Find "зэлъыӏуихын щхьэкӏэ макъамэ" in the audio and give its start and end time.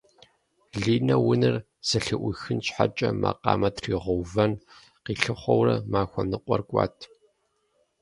1.87-3.69